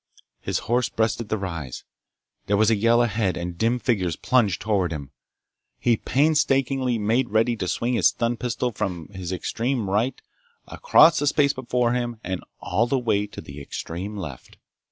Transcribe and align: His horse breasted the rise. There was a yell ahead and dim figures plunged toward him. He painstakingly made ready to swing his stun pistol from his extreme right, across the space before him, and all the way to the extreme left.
His 0.39 0.57
horse 0.65 0.89
breasted 0.89 1.29
the 1.29 1.37
rise. 1.37 1.83
There 2.47 2.57
was 2.57 2.71
a 2.71 2.75
yell 2.75 3.03
ahead 3.03 3.37
and 3.37 3.55
dim 3.55 3.77
figures 3.77 4.15
plunged 4.15 4.59
toward 4.59 4.91
him. 4.91 5.11
He 5.77 5.95
painstakingly 5.95 6.97
made 6.97 7.29
ready 7.29 7.55
to 7.57 7.67
swing 7.67 7.93
his 7.93 8.07
stun 8.07 8.37
pistol 8.37 8.71
from 8.71 9.09
his 9.09 9.31
extreme 9.31 9.91
right, 9.91 10.19
across 10.67 11.19
the 11.19 11.27
space 11.27 11.53
before 11.53 11.93
him, 11.93 12.19
and 12.23 12.43
all 12.59 12.87
the 12.87 12.97
way 12.97 13.27
to 13.27 13.41
the 13.41 13.61
extreme 13.61 14.17
left. 14.17 14.57